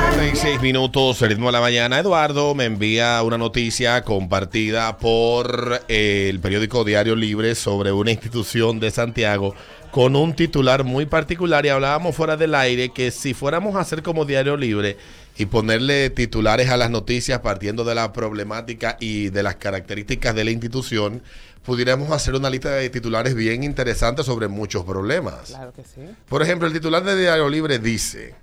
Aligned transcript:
36 0.00 0.60
minutos, 0.60 1.20
el 1.22 1.30
ritmo 1.30 1.46
de 1.46 1.52
la 1.52 1.60
mañana. 1.60 1.98
Eduardo 1.98 2.54
me 2.54 2.64
envía 2.64 3.22
una 3.22 3.38
noticia 3.38 4.02
compartida 4.02 4.96
por 4.98 5.82
eh, 5.88 6.28
el 6.30 6.40
periódico 6.40 6.84
Diario 6.84 7.16
Libre 7.16 7.54
sobre 7.54 7.92
una 7.92 8.10
institución 8.10 8.80
de 8.80 8.90
Santiago 8.90 9.54
con 9.90 10.16
un 10.16 10.34
titular 10.34 10.84
muy 10.84 11.06
particular 11.06 11.66
y 11.66 11.68
hablábamos 11.68 12.14
fuera 12.14 12.36
del 12.36 12.54
aire 12.54 12.90
que 12.90 13.10
si 13.10 13.34
fuéramos 13.34 13.76
a 13.76 13.80
hacer 13.80 14.02
como 14.02 14.24
Diario 14.24 14.56
Libre 14.56 14.96
y 15.36 15.46
ponerle 15.46 16.10
titulares 16.10 16.70
a 16.70 16.76
las 16.76 16.90
noticias 16.90 17.40
partiendo 17.40 17.84
de 17.84 17.94
la 17.94 18.12
problemática 18.12 18.96
y 19.00 19.30
de 19.30 19.42
las 19.42 19.56
características 19.56 20.34
de 20.34 20.44
la 20.44 20.50
institución, 20.50 21.22
pudiéramos 21.64 22.10
hacer 22.10 22.34
una 22.34 22.50
lista 22.50 22.70
de 22.70 22.90
titulares 22.90 23.34
bien 23.34 23.64
interesantes 23.64 24.26
sobre 24.26 24.48
muchos 24.48 24.84
problemas. 24.84 25.50
Claro 25.50 25.72
que 25.72 25.82
sí. 25.82 26.02
Por 26.28 26.42
ejemplo, 26.42 26.66
el 26.66 26.72
titular 26.72 27.02
de 27.04 27.18
Diario 27.18 27.48
Libre 27.48 27.78
dice, 27.78 28.34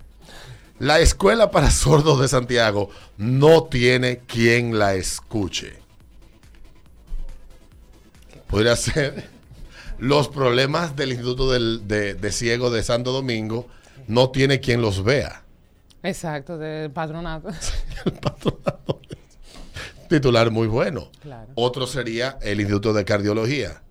la 0.78 1.00
escuela 1.00 1.50
para 1.50 1.70
sordos 1.70 2.20
de 2.20 2.28
Santiago 2.28 2.90
no 3.16 3.64
tiene 3.64 4.18
quien 4.18 4.78
la 4.78 4.94
escuche. 4.94 5.78
Podría 8.48 8.76
ser 8.76 9.28
los 9.98 10.28
problemas 10.28 10.94
del 10.96 11.10
Instituto 11.12 11.50
del- 11.50 11.86
de, 11.88 12.14
de 12.14 12.32
Ciego 12.32 12.70
de 12.70 12.82
Santo 12.82 13.12
Domingo 13.12 13.66
no 14.06 14.30
tiene 14.30 14.60
quien 14.60 14.80
los 14.80 15.02
vea. 15.04 15.42
Exacto, 16.02 16.56
del 16.56 16.90
patronato. 16.90 17.48
Titular 20.08 20.50
muy 20.50 20.66
bueno. 20.68 21.10
Claro. 21.20 21.50
Otro 21.54 21.86
sería 21.86 22.38
el 22.40 22.60
Instituto 22.60 22.92
de 22.94 23.04
Cardiología. 23.04 23.82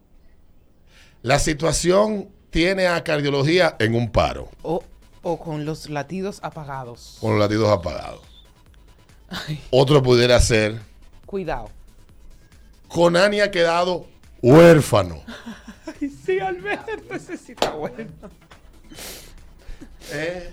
La 1.22 1.38
situación 1.38 2.30
tiene 2.50 2.88
a 2.88 3.04
cardiología 3.04 3.76
en 3.80 3.94
un 3.94 4.12
paro, 4.12 4.50
O, 4.64 4.84
o 5.30 5.38
con 5.38 5.66
los 5.66 5.90
latidos 5.90 6.40
apagados. 6.42 7.18
con 7.20 7.32
los 7.32 7.40
latidos 7.40 7.70
apagados. 7.70 8.22
Otro 9.72 10.02
pudiera 10.02 10.40
ser, 10.40 10.80
Cuidado. 11.26 11.70
Conani 12.88 13.42
ha 13.42 13.52
quedado 13.52 14.08
huérfano. 14.42 15.22
Sí, 16.26 16.40
Alberto, 16.40 17.16
está 17.16 17.72
bueno. 17.72 18.12
Eh. 20.12 20.52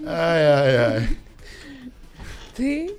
Ay, 0.00 0.06
ay, 0.06 0.76
ay. 0.76 1.18
Sí. 2.56 2.96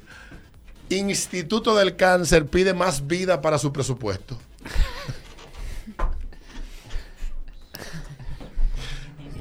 Instituto 0.89 1.75
del 1.75 1.95
Cáncer 1.97 2.47
pide 2.47 2.73
más 2.73 3.05
vida 3.05 3.41
para 3.41 3.57
su 3.59 3.72
presupuesto. 3.73 4.38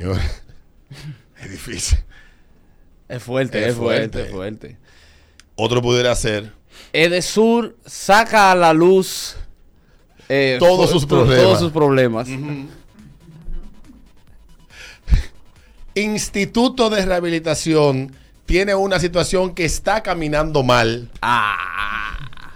Señor, 0.04 0.20
es 1.42 1.50
difícil. 1.50 1.98
Es 3.08 3.22
fuerte, 3.22 3.58
Es 3.62 3.68
es, 3.68 3.74
fuerte, 3.76 4.08
fuerte. 4.08 4.22
es 4.22 4.32
fuerte. 4.32 4.76
Otro 5.56 5.80
pudiera 5.80 6.14
ser 6.16 6.52
Edesur 6.92 7.76
saca 7.86 8.50
a 8.50 8.54
la 8.54 8.72
luz 8.72 9.36
eh, 10.28 10.56
Todos 10.58 10.90
sus 10.90 11.06
problemas. 11.06 11.42
Todos 11.42 11.58
sus 11.60 11.72
problemas. 11.72 12.28
Instituto 15.94 16.90
de 16.90 17.06
Rehabilitación 17.06 18.14
tiene 18.46 18.74
una 18.74 18.98
situación 18.98 19.54
que 19.54 19.64
está 19.64 20.02
caminando 20.02 20.62
mal. 20.62 21.10
Ah. 21.22 22.50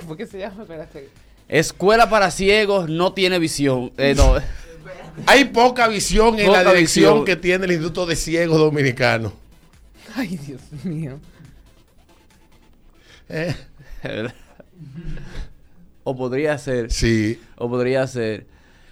¿Cómo 0.00 0.16
que 0.16 0.26
se 0.26 0.38
llama? 0.38 0.62
Espérate. 0.62 1.08
Escuela 1.50 2.08
para 2.08 2.30
ciegos 2.30 2.88
no 2.88 3.12
tiene 3.12 3.40
visión. 3.40 3.92
Eh, 3.98 4.14
no. 4.16 4.34
Hay 5.26 5.46
poca 5.46 5.88
visión 5.88 6.38
en 6.38 6.46
Poca 6.46 6.62
la 6.62 6.70
dirección 6.70 7.10
visión. 7.10 7.24
que 7.24 7.34
tiene 7.36 7.64
el 7.64 7.72
Instituto 7.72 8.06
de 8.06 8.14
Ciegos 8.14 8.56
Dominicano. 8.56 9.32
Ay, 10.14 10.36
Dios 10.36 10.60
mío. 10.84 11.18
Eh, 13.28 13.54
o 16.04 16.16
podría 16.16 16.56
ser. 16.56 16.92
Sí. 16.92 17.40
O 17.56 17.68
podría 17.68 18.06
ser. 18.06 18.46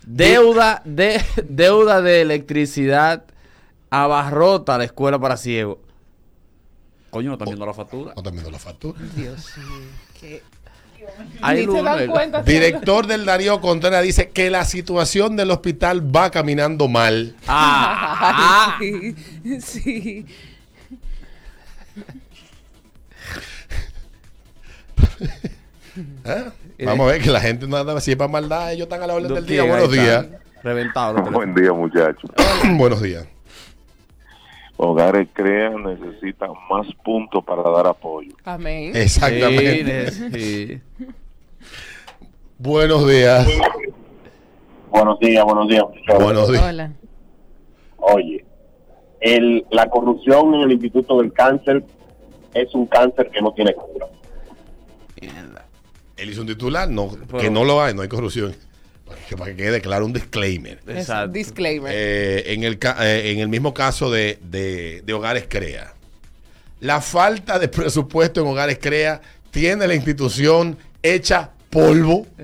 Deuda 0.04 0.82
de, 0.84 1.22
deuda 1.48 2.02
de 2.02 2.22
electricidad 2.22 3.24
abarrota 3.88 4.78
la 4.78 4.84
escuela 4.84 5.18
para 5.20 5.36
ciegos. 5.36 5.78
Coño, 7.10 7.28
no 7.28 7.34
están 7.34 7.46
viendo 7.46 7.66
la 7.66 7.74
factura. 7.74 8.12
No 8.14 8.20
están 8.20 8.32
viendo 8.32 8.50
la 8.50 8.58
factura. 8.58 8.98
Dios 9.14 9.56
mío. 9.58 9.88
¿Qué? 10.20 10.42
Hay 11.40 11.60
Ni 11.60 11.66
luz, 11.66 11.76
se 11.76 11.82
dan 11.82 11.96
¿verdad? 11.98 12.12
cuenta. 12.12 12.42
Director 12.42 13.06
del 13.06 13.24
Darío 13.24 13.60
Contreras 13.60 14.02
dice 14.02 14.30
que 14.30 14.50
la 14.50 14.64
situación 14.64 15.36
del 15.36 15.50
hospital 15.50 16.14
va 16.14 16.30
caminando 16.30 16.88
mal. 16.88 17.34
Ah, 17.46 18.76
Ay, 18.80 19.14
sí. 19.60 19.60
Sí. 19.60 20.26
¿Eh? 26.24 26.44
Vamos 26.84 27.08
a 27.08 27.12
ver 27.12 27.22
que 27.22 27.30
la 27.30 27.40
gente 27.40 27.66
no 27.66 27.76
anda 27.76 28.00
si 28.00 28.12
es 28.12 28.16
para 28.16 28.28
maldad, 28.28 28.72
ellos 28.72 28.84
están 28.84 29.02
a 29.02 29.06
la 29.06 29.14
orden 29.14 29.34
del 29.34 29.46
día. 29.46 29.62
Buenos 29.64 29.90
días. 29.90 30.26
Reventado. 30.62 31.22
Buen 31.30 31.54
día, 31.54 31.72
muchachos. 31.72 32.30
Buenos 32.76 33.02
días. 33.02 33.26
Hogares 34.80 35.28
Crean 35.32 35.82
necesitan 35.82 36.50
más 36.70 36.86
puntos 37.04 37.44
para 37.44 37.62
dar 37.68 37.88
apoyo. 37.88 38.30
Amén. 38.44 38.92
Exactamente. 38.94 40.10
Sí, 40.12 40.30
sí. 40.32 40.80
Buenos 42.58 43.06
días. 43.08 43.46
Buenos 44.90 45.18
días, 45.18 45.44
buenos 45.44 45.68
días, 45.68 45.82
muchachos. 45.88 46.24
Buenos 46.24 46.48
días. 46.50 46.62
Hola. 46.62 46.92
Oye, 47.96 48.44
el, 49.20 49.66
la 49.70 49.90
corrupción 49.90 50.54
en 50.54 50.60
el 50.62 50.72
Instituto 50.72 51.18
del 51.18 51.32
Cáncer 51.32 51.84
es 52.54 52.72
un 52.74 52.86
cáncer 52.86 53.30
que 53.30 53.42
no 53.42 53.52
tiene 53.52 53.74
cura. 53.74 54.06
Mierda. 55.20 55.66
Él 56.16 56.30
hizo 56.30 56.42
un 56.42 56.46
titular, 56.46 56.88
no, 56.88 57.10
Pero- 57.26 57.38
que 57.38 57.50
no 57.50 57.64
lo 57.64 57.82
hay, 57.82 57.94
no 57.94 58.02
hay 58.02 58.08
corrupción. 58.08 58.54
Para 59.08 59.20
que, 59.28 59.36
para 59.36 59.50
que 59.52 59.56
quede 59.56 59.80
claro 59.80 60.04
un 60.06 60.12
disclaimer. 60.12 60.80
Exacto. 60.86 61.32
disclaimer. 61.32 61.92
Eh, 61.94 62.52
en, 62.52 62.62
el, 62.64 62.78
eh, 63.00 63.22
en 63.32 63.40
el 63.40 63.48
mismo 63.48 63.72
caso 63.74 64.10
de, 64.10 64.38
de- 64.42 65.02
de 65.04 65.12
Hogares 65.12 65.46
Crea, 65.48 65.94
la 66.80 67.00
falta 67.00 67.58
de 67.58 67.68
presupuesto 67.68 68.40
en 68.40 68.46
Hogares 68.46 68.78
Crea 68.80 69.20
tiene 69.50 69.86
la 69.88 69.94
institución 69.94 70.76
hecha 71.02 71.50
polvo. 71.70 72.26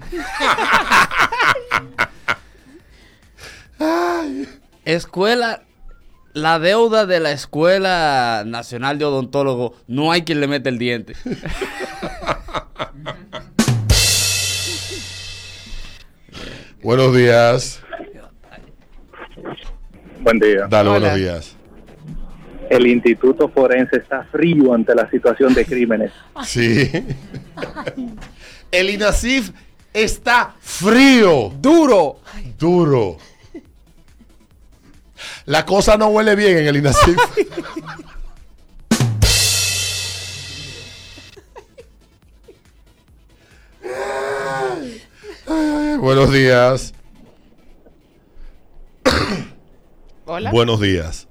Escuela, 4.84 5.62
la 6.32 6.58
deuda 6.58 7.06
de 7.06 7.20
la 7.20 7.30
Escuela 7.32 8.42
Nacional 8.46 8.98
de 8.98 9.04
Odontólogos, 9.04 9.72
no 9.86 10.12
hay 10.12 10.22
quien 10.22 10.40
le 10.40 10.46
mete 10.48 10.68
el 10.68 10.78
diente. 10.78 11.14
Buenos 16.84 17.16
días. 17.16 17.80
Buen 20.20 20.38
día. 20.38 20.66
Dale, 20.68 20.90
Hola. 20.90 20.98
buenos 21.00 21.16
días. 21.18 21.56
El 22.68 22.86
Instituto 22.86 23.48
Forense 23.48 23.96
está 23.96 24.24
frío 24.30 24.74
ante 24.74 24.94
la 24.94 25.08
situación 25.10 25.54
de 25.54 25.64
crímenes. 25.64 26.12
Sí. 26.44 26.90
El 28.70 28.90
INASIF 28.90 29.50
está 29.94 30.54
frío, 30.60 31.50
Duro. 31.58 32.20
duro. 32.58 33.16
La 35.46 35.64
cosa 35.64 35.96
no 35.96 36.08
huele 36.08 36.34
bien 36.36 36.58
en 36.58 36.66
el 36.66 36.76
INASIF. 36.76 37.16
Buenos 46.04 46.30
días. 46.30 46.92
Hola. 50.26 50.50
Buenos 50.50 50.78
días. 50.78 51.26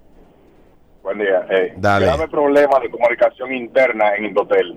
Buen 1.04 1.20
día. 1.20 1.46
Eh, 1.52 1.76
Dale. 1.78 2.08
Grave 2.08 2.28
problema 2.28 2.80
de 2.80 2.90
comunicación 2.90 3.54
interna 3.54 4.16
en 4.18 4.26
Indotel. 4.26 4.76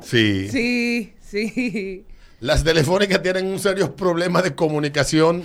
Sí. 0.00 0.48
Sí, 0.48 1.14
sí. 1.20 2.06
Las 2.40 2.64
telefónicas 2.64 3.20
tienen 3.20 3.44
un 3.44 3.58
serio 3.58 3.94
problema 3.94 4.40
de 4.40 4.54
comunicación 4.54 5.42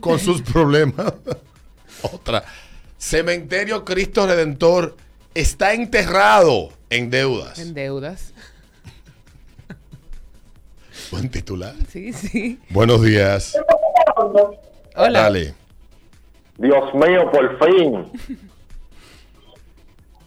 con 0.00 0.18
sus 0.18 0.40
problemas. 0.40 1.12
Otra. 2.10 2.44
Cementerio 2.96 3.84
Cristo 3.84 4.26
Redentor 4.26 4.96
está 5.34 5.74
enterrado 5.74 6.70
en 6.88 7.10
deudas. 7.10 7.58
En 7.58 7.74
deudas. 7.74 8.32
Buen 11.12 11.28
titular. 11.28 11.74
Sí, 11.88 12.10
sí. 12.14 12.58
Buenos 12.70 13.02
días. 13.02 13.54
Hola. 14.96 15.20
Dale. 15.20 15.54
Dios 16.56 16.94
mío, 16.94 17.30
por 17.30 17.58
fin. 17.58 18.06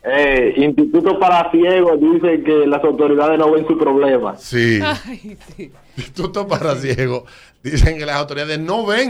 Eh, 0.08 0.54
Instituto 0.58 1.18
para 1.18 1.50
Ciegos 1.50 2.00
dice 2.00 2.44
que 2.44 2.68
las 2.68 2.84
autoridades 2.84 3.40
no 3.40 3.52
ven 3.52 3.66
su 3.66 3.76
problema. 3.76 4.38
Sí. 4.38 4.80
Ay, 4.84 5.36
sí. 5.58 5.72
Instituto 5.98 6.48
para 6.48 6.76
Ciegos. 6.76 7.24
Dicen 7.64 7.98
que 7.98 8.06
las 8.06 8.18
autoridades 8.18 8.60
no 8.60 8.86
ven. 8.86 9.10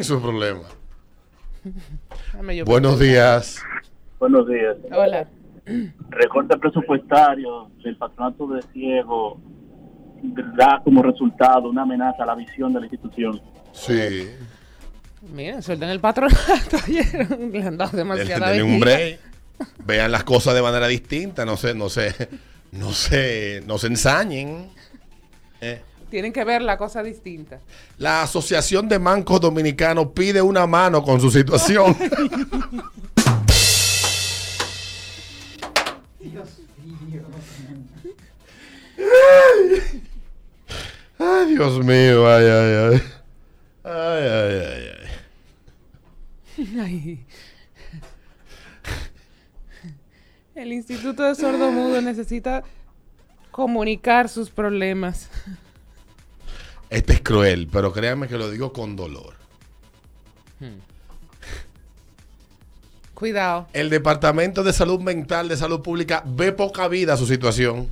Dame 2.31 2.55
yo 2.55 2.63
Buenos 2.63 2.97
días. 2.97 3.61
Buenos 4.21 4.47
días. 4.47 4.77
Hola. 4.89 5.27
Recorte 6.11 6.57
presupuestario 6.57 7.69
del 7.83 7.97
patronato 7.97 8.47
de 8.47 8.61
ciego 8.61 9.37
da 10.55 10.81
como 10.83 11.01
resultado 11.03 11.69
una 11.69 11.83
amenaza 11.83 12.23
a 12.23 12.25
la 12.25 12.35
visión 12.35 12.73
de 12.73 12.79
la 12.79 12.85
institución. 12.85 13.41
Sí. 13.71 14.29
Miren, 15.33 15.61
suelten 15.61 15.89
el 15.89 15.99
patronato 15.99 16.77
ayer. 16.87 17.39
Le 17.51 17.63
han 17.63 17.77
dado 17.77 17.97
demasiada 17.97 18.63
un 18.63 18.79
break. 18.79 19.19
Vean 19.85 20.11
las 20.11 20.23
cosas 20.23 20.53
de 20.53 20.61
manera 20.61 20.87
distinta. 20.87 21.45
No 21.45 21.57
se, 21.57 21.73
no 21.73 21.89
se, 21.89 22.13
no 22.71 22.91
se, 22.93 23.63
no 23.65 23.77
se 23.77 23.87
ensañen. 23.87 24.69
Eh. 25.61 25.81
Tienen 26.09 26.31
que 26.31 26.43
ver 26.43 26.61
la 26.61 26.77
cosa 26.77 27.01
distinta. 27.01 27.59
La 27.97 28.21
Asociación 28.21 28.87
de 28.87 28.99
Mancos 28.99 29.41
Dominicanos 29.41 30.07
pide 30.13 30.41
una 30.41 30.67
mano 30.67 31.03
con 31.03 31.19
su 31.19 31.31
situación. 31.31 31.95
Ay, 41.17 41.53
Dios 41.53 41.83
mío, 41.83 42.27
ay, 42.27 42.45
ay, 42.45 42.73
ay. 42.75 43.01
Ay, 43.83 44.23
ay, 44.23 44.61
ay, 44.65 44.89
ay. 46.57 46.79
Ay. 46.79 47.25
El 50.55 50.71
Instituto 50.71 51.23
de 51.23 51.35
Sordomudo 51.35 52.01
necesita 52.01 52.63
comunicar 53.51 54.29
sus 54.29 54.49
problemas. 54.49 55.29
Este 56.89 57.13
es 57.13 57.21
cruel, 57.21 57.67
pero 57.71 57.91
créanme 57.91 58.27
que 58.27 58.37
lo 58.37 58.49
digo 58.49 58.71
con 58.71 58.95
dolor. 58.95 59.35
Cuidado. 63.13 63.67
El 63.73 63.89
Departamento 63.89 64.63
de 64.63 64.73
Salud 64.73 64.99
Mental 64.99 65.47
de 65.47 65.57
Salud 65.57 65.81
Pública 65.81 66.23
ve 66.25 66.51
poca 66.51 66.87
vida 66.87 67.13
a 67.13 67.17
su 67.17 67.25
situación. 67.25 67.89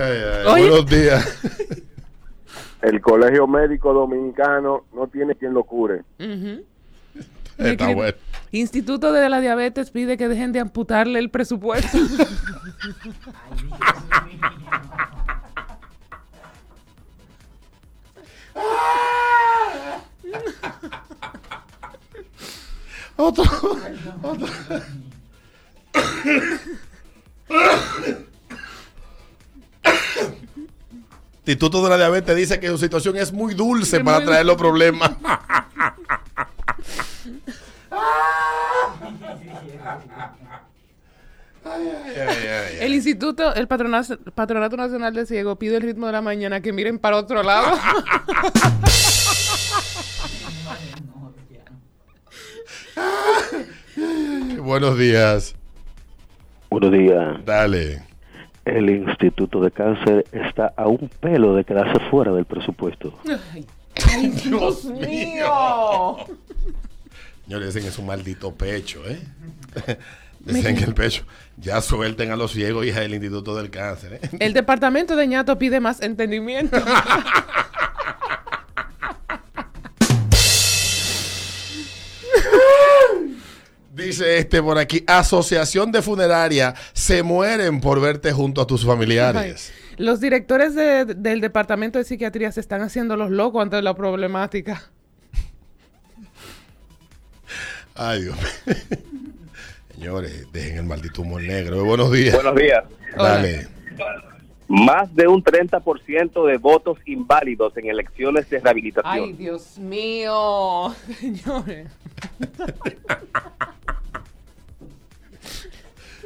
Ay, 0.00 0.18
ay. 0.46 0.62
Buenos 0.62 0.86
días. 0.86 1.38
El 2.82 3.00
Colegio 3.02 3.46
Médico 3.46 3.92
Dominicano 3.92 4.86
no 4.94 5.06
tiene 5.08 5.34
quien 5.34 5.52
lo 5.52 5.64
cure. 5.64 6.02
Ujú. 6.18 6.64
Está 7.58 7.70
Escribe- 7.72 7.94
bueno. 7.94 8.16
Instituto 8.52 9.12
de 9.12 9.28
la 9.28 9.40
Diabetes 9.40 9.90
pide 9.90 10.16
que 10.16 10.28
dejen 10.28 10.52
de 10.52 10.60
amputarle 10.60 11.18
el 11.18 11.30
presupuesto. 11.30 11.98
Otro. 23.16 23.44
otro. 24.22 24.48
Instituto 31.50 31.82
de 31.82 31.90
la 31.90 31.96
Diabetes 31.96 32.36
dice 32.36 32.60
que 32.60 32.68
su 32.68 32.78
situación 32.78 33.16
es 33.16 33.32
muy 33.32 33.54
dulce 33.54 33.96
Es 33.96 34.04
para 34.04 34.18
muy 34.18 34.26
traer 34.26 34.46
los 34.46 34.56
problemas. 34.56 35.10
Ay, 41.64 41.64
ay, 41.64 41.66
ay, 42.04 42.14
ay, 42.16 42.46
ay. 42.46 42.76
El 42.80 42.94
Instituto, 42.94 43.52
el 43.54 43.66
Patronato, 43.66 44.16
Patronato 44.32 44.76
Nacional 44.76 45.12
de 45.12 45.26
Ciego 45.26 45.56
pide 45.56 45.74
el 45.76 45.82
ritmo 45.82 46.06
de 46.06 46.12
la 46.12 46.22
mañana 46.22 46.60
que 46.60 46.72
miren 46.72 47.00
para 47.00 47.16
otro 47.16 47.42
lado. 47.42 47.76
Buenos 54.62 54.96
días. 54.96 55.56
Buenos 56.70 56.92
días. 56.92 57.44
Dale. 57.44 58.09
El 58.64 58.90
Instituto 58.90 59.60
de 59.60 59.70
Cáncer 59.70 60.26
está 60.32 60.72
a 60.76 60.86
un 60.86 61.08
pelo 61.20 61.54
de 61.54 61.64
quedarse 61.64 61.98
fuera 62.10 62.32
del 62.32 62.44
presupuesto. 62.44 63.18
¡Ay, 64.08 64.28
Dios 64.28 64.84
mío! 64.84 66.16
Señores, 67.44 67.68
dicen 67.68 67.82
que 67.82 67.88
es 67.88 67.98
un 67.98 68.06
maldito 68.06 68.54
pecho, 68.54 69.02
¿eh? 69.08 69.18
Dicen 70.40 70.76
que 70.76 70.84
el 70.84 70.94
pecho. 70.94 71.24
Ya 71.58 71.80
suelten 71.80 72.30
a 72.30 72.36
los 72.36 72.52
ciegos, 72.52 72.86
hija 72.86 73.00
del 73.00 73.12
Instituto 73.12 73.54
del 73.56 73.70
Cáncer, 73.70 74.14
¿eh? 74.14 74.28
El 74.38 74.52
departamento 74.52 75.16
de 75.16 75.26
ñato 75.26 75.58
pide 75.58 75.80
más 75.80 76.00
entendimiento. 76.00 76.78
Dice 84.10 84.38
este 84.38 84.60
por 84.60 84.76
aquí, 84.76 85.04
Asociación 85.06 85.92
de 85.92 86.02
Funeraria, 86.02 86.74
se 86.94 87.22
mueren 87.22 87.80
por 87.80 88.00
verte 88.00 88.32
junto 88.32 88.60
a 88.60 88.66
tus 88.66 88.84
familiares. 88.84 89.72
Los 89.98 90.18
directores 90.20 90.74
de- 90.74 91.04
del 91.04 91.40
departamento 91.40 91.96
de 91.98 92.04
psiquiatría 92.04 92.50
se 92.50 92.58
están 92.58 92.82
haciendo 92.82 93.16
los 93.16 93.30
locos 93.30 93.62
ante 93.62 93.80
la 93.82 93.94
problemática. 93.94 94.90
Ay, 97.94 98.22
Dios 98.22 98.36
mío. 98.36 98.74
Señores, 99.94 100.46
dejen 100.52 100.78
el 100.78 100.84
maldito 100.86 101.22
humor 101.22 101.42
negro. 101.42 101.84
Buenos 101.84 102.10
días. 102.10 102.34
Buenos 102.34 102.56
días. 102.56 102.82
Dale. 103.16 103.68
Más 104.66 105.14
de 105.14 105.28
un 105.28 105.42
30% 105.44 106.46
de 106.46 106.56
votos 106.56 106.98
inválidos 107.06 107.76
en 107.76 107.90
elecciones 107.90 108.48
de 108.50 108.58
rehabilitación. 108.58 109.12
Ay, 109.24 109.32
Dios 109.34 109.78
mío, 109.78 110.94
señores. 111.20 111.88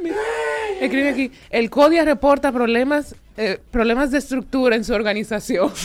Mira, 0.04 0.16
Escribe 0.80 1.08
aquí, 1.08 1.32
el 1.48 1.70
CODIA 1.70 2.04
reporta 2.04 2.52
problemas, 2.52 3.16
eh, 3.38 3.58
problemas 3.70 4.10
de 4.10 4.18
estructura 4.18 4.76
en 4.76 4.84
su 4.84 4.92
organización. 4.92 5.72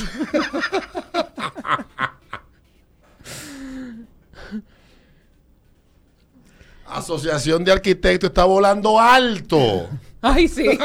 Asociación 6.85 7.63
de 7.63 7.71
Arquitectos 7.71 8.29
está 8.31 8.43
volando 8.43 8.99
alto. 8.99 9.87
Ay, 10.21 10.49
sí. 10.49 10.65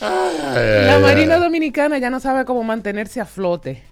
La 0.00 0.98
Marina. 1.00 1.38
Dominicana 1.38 1.96
ya 1.96 2.10
no 2.10 2.20
sabe 2.20 2.44
cómo 2.44 2.62
mantenerse 2.62 3.18
a 3.20 3.24
flote. 3.24 3.82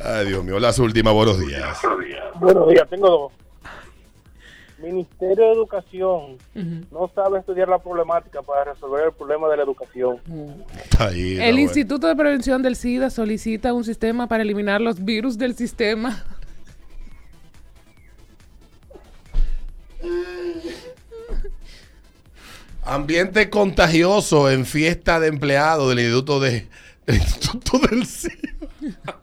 Ay, 0.00 0.28
Dios 0.28 0.42
mío, 0.42 0.58
las 0.58 0.78
últimas, 0.78 1.12
buenos 1.12 1.38
días. 1.38 1.78
Buenos 2.40 2.66
días, 2.70 2.88
tengo 2.88 3.10
dos. 3.10 3.45
Ministerio 4.78 5.46
de 5.46 5.52
Educación 5.52 6.36
no 6.90 7.10
sabe 7.14 7.38
estudiar 7.38 7.68
la 7.68 7.78
problemática 7.78 8.42
para 8.42 8.72
resolver 8.72 9.06
el 9.06 9.12
problema 9.12 9.48
de 9.48 9.56
la 9.56 9.62
educación. 9.62 10.20
Está 10.84 11.06
ahí, 11.08 11.32
está 11.32 11.44
El 11.46 11.52
bueno. 11.54 11.60
Instituto 11.66 12.06
de 12.06 12.16
Prevención 12.16 12.62
del 12.62 12.76
SIDA 12.76 13.08
solicita 13.10 13.72
un 13.72 13.84
sistema 13.84 14.26
para 14.28 14.42
eliminar 14.42 14.80
los 14.80 15.02
virus 15.04 15.38
del 15.38 15.54
sistema. 15.56 16.24
Ambiente 22.84 23.50
contagioso 23.50 24.48
en 24.50 24.64
fiesta 24.66 25.18
de 25.18 25.28
empleados 25.28 25.88
del 25.88 26.00
Instituto 26.00 26.38
de 26.40 26.68
del 27.06 27.16
Instituto 27.16 27.78
del 27.78 28.04
SIDA. 28.04 29.15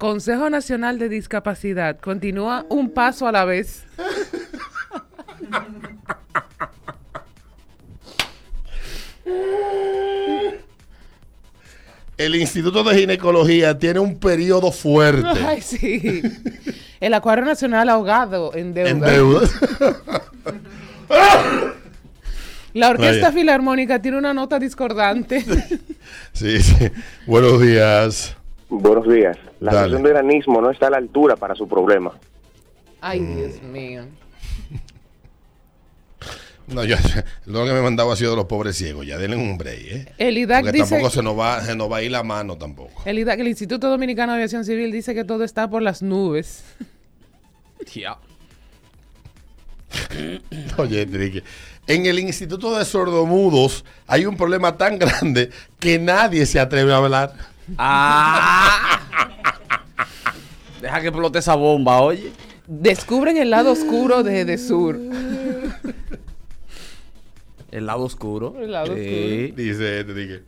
Consejo 0.00 0.48
Nacional 0.48 0.98
de 0.98 1.10
Discapacidad 1.10 2.00
continúa 2.00 2.64
un 2.70 2.88
paso 2.88 3.28
a 3.28 3.32
la 3.32 3.44
vez. 3.44 3.84
el 12.16 12.34
Instituto 12.34 12.82
de 12.82 12.96
Ginecología 12.96 13.78
tiene 13.78 14.00
un 14.00 14.18
periodo 14.18 14.72
fuerte. 14.72 15.38
Ay, 15.46 15.60
sí. 15.60 16.22
El 16.98 17.12
Acuario 17.12 17.44
Nacional 17.44 17.90
ahogado 17.90 18.54
en 18.54 18.72
deuda. 18.72 18.90
En 18.90 19.00
deuda. 19.00 19.48
La 22.72 22.88
Orquesta 22.88 23.28
Vaya. 23.28 23.32
Filarmónica 23.32 24.00
tiene 24.00 24.16
una 24.16 24.32
nota 24.32 24.58
discordante. 24.58 25.44
sí, 26.32 26.62
sí. 26.62 26.90
Buenos 27.26 27.60
días. 27.60 28.39
Buenos 28.70 29.08
días. 29.08 29.36
La 29.58 29.72
Dale. 29.72 29.86
situación 29.86 30.02
de 30.04 30.10
granismo 30.10 30.60
no 30.60 30.70
está 30.70 30.86
a 30.86 30.90
la 30.90 30.96
altura 30.98 31.36
para 31.36 31.54
su 31.54 31.68
problema. 31.68 32.12
Ay, 33.00 33.20
Dios 33.20 33.62
mío. 33.62 34.04
No, 36.72 36.84
yo, 36.84 36.94
lo 37.46 37.64
que 37.64 37.72
me 37.72 37.82
mandaba 37.82 38.12
ha 38.12 38.16
sido 38.16 38.30
de 38.30 38.36
los 38.36 38.44
pobres 38.44 38.76
ciegos. 38.76 39.04
Ya 39.04 39.18
denle 39.18 39.36
un 39.36 39.58
break, 39.58 39.80
¿eh? 39.80 40.12
El 40.18 40.38
IDAC 40.38 40.62
Porque 40.62 40.78
dice, 40.78 40.90
tampoco 40.90 41.10
se 41.10 41.20
nos, 41.20 41.36
va, 41.36 41.60
se 41.62 41.74
nos 41.74 41.90
va 41.90 41.96
a 41.96 42.02
ir 42.02 42.12
la 42.12 42.22
mano 42.22 42.56
tampoco. 42.56 43.02
el 43.06 43.18
IDAC, 43.18 43.40
el 43.40 43.48
Instituto 43.48 43.88
Dominicano 43.88 44.30
de 44.30 44.36
Aviación 44.36 44.64
Civil 44.64 44.92
dice 44.92 45.12
que 45.12 45.24
todo 45.24 45.42
está 45.42 45.68
por 45.68 45.82
las 45.82 46.00
nubes. 46.02 46.64
Ya. 47.94 48.18
Oye, 50.76 51.02
Enrique, 51.02 51.42
en 51.86 52.04
el 52.06 52.18
Instituto 52.20 52.78
de 52.78 52.84
Sordomudos 52.84 53.84
hay 54.06 54.26
un 54.26 54.36
problema 54.36 54.76
tan 54.76 54.98
grande 54.98 55.50
que 55.80 55.98
nadie 55.98 56.44
se 56.44 56.60
atreve 56.60 56.92
a 56.92 56.98
hablar. 56.98 57.32
Ah. 57.78 59.00
Deja 60.80 61.00
que 61.00 61.08
explote 61.08 61.38
esa 61.38 61.54
bomba, 61.54 62.00
oye. 62.00 62.32
Descubren 62.66 63.36
el 63.36 63.50
lado 63.50 63.72
oscuro 63.72 64.22
de, 64.22 64.44
de 64.44 64.58
Sur. 64.58 64.98
El 67.70 67.86
lado 67.86 68.02
oscuro. 68.04 68.54
El 68.60 68.72
lado 68.72 68.94
Sí. 68.94 69.52
Dice 69.56 70.00
Enrique. 70.00 70.42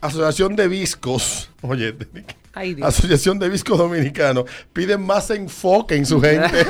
Asociación 0.00 0.54
de 0.56 0.68
Viscos. 0.68 1.50
Oye, 1.62 1.88
Enrique. 1.88 2.36
Ay, 2.54 2.74
Dios. 2.74 2.88
Asociación 2.88 3.38
de 3.38 3.48
Viscos 3.48 3.78
Dominicanos 3.78 4.44
piden 4.72 5.02
más 5.02 5.30
enfoque 5.30 5.96
en 5.96 6.06
su 6.06 6.20
gente. 6.20 6.50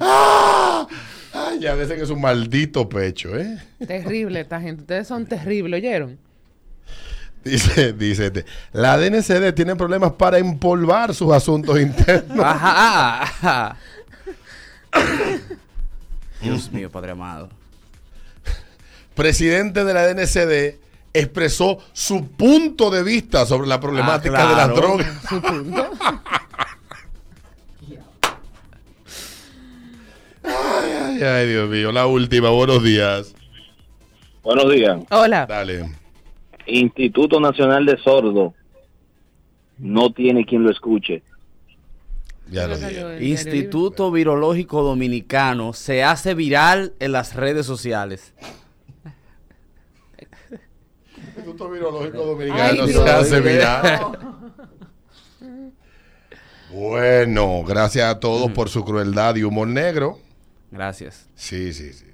Ah, 0.00 0.86
Ay, 1.32 1.60
ya 1.60 1.76
dicen 1.76 1.96
que 1.96 2.02
es 2.04 2.10
un 2.10 2.20
maldito 2.20 2.88
pecho, 2.88 3.36
¿eh? 3.36 3.58
Terrible 3.86 4.40
esta 4.40 4.60
gente. 4.60 4.82
Ustedes 4.82 5.06
son 5.08 5.26
terribles, 5.26 5.78
¿oyeron? 5.78 6.18
Dice, 7.46 7.92
dice 7.98 8.26
este, 8.26 8.44
la 8.72 8.98
DNCD 8.98 9.54
tiene 9.54 9.76
problemas 9.76 10.12
para 10.12 10.38
empolvar 10.38 11.14
sus 11.14 11.32
asuntos 11.32 11.80
internos. 11.80 12.44
Ajá, 12.44 13.22
ajá. 13.22 13.76
Dios 16.42 16.70
mío, 16.72 16.90
Padre 16.90 17.12
amado. 17.12 17.48
Presidente 19.14 19.84
de 19.84 19.94
la 19.94 20.06
DNCD 20.12 20.78
expresó 21.14 21.78
su 21.92 22.26
punto 22.28 22.90
de 22.90 23.02
vista 23.02 23.46
sobre 23.46 23.68
la 23.68 23.80
problemática 23.80 24.44
Ah, 24.44 24.48
de 24.50 24.56
las 24.56 24.68
drogas. 24.74 25.06
Su 25.28 25.40
punto. 25.40 25.90
Ay, 30.44 31.22
ay, 31.22 31.48
Dios 31.48 31.68
mío, 31.70 31.92
la 31.92 32.06
última, 32.06 32.50
buenos 32.50 32.82
días. 32.82 33.32
Buenos 34.42 34.70
días. 34.70 34.98
Hola. 35.10 35.46
Dale. 35.46 35.90
Instituto 36.66 37.40
Nacional 37.40 37.86
de 37.86 37.96
Sordo 37.98 38.54
no 39.78 40.12
tiene 40.12 40.44
quien 40.44 40.64
lo 40.64 40.70
escuche. 40.70 41.22
Ya 42.50 42.66
lo 42.66 42.76
dije. 42.76 43.24
Instituto 43.24 44.10
Virológico 44.10 44.82
Dominicano 44.82 45.72
se 45.72 46.04
hace 46.04 46.34
viral 46.34 46.94
en 47.00 47.12
las 47.12 47.34
redes 47.34 47.66
sociales. 47.66 48.34
Instituto 51.18 51.70
Virológico 51.70 52.18
Ay, 52.20 52.26
Dominicano 52.26 52.86
Dios. 52.86 53.04
se 53.04 53.10
hace 53.10 53.40
viral. 53.40 54.18
Bueno, 56.72 57.62
gracias 57.62 58.12
a 58.12 58.20
todos 58.20 58.50
por 58.50 58.68
su 58.68 58.84
crueldad 58.84 59.36
y 59.36 59.44
humor 59.44 59.68
negro. 59.68 60.18
Gracias. 60.70 61.28
Sí, 61.34 61.72
sí, 61.72 61.92
sí. 61.92 62.06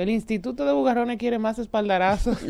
El 0.00 0.08
Instituto 0.08 0.64
de 0.64 0.72
Bugarrones 0.72 1.18
quiere 1.18 1.38
más 1.38 1.58
espaldarazos. 1.58 2.38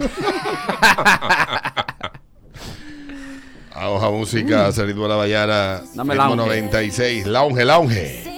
A 3.72 4.10
música, 4.10 4.70
se 4.72 4.84
ritmo 4.84 5.08
la 5.08 5.16
Bayara, 5.16 5.82
Dame 5.94 6.14
ritmo 6.14 6.36
lounge. 6.36 6.48
96, 6.48 7.26
lounge, 7.26 7.64
lounge. 7.64 8.29